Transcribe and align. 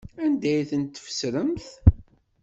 Anda 0.23 0.49
ay 0.53 0.63
tent-tfesremt? 0.69 1.65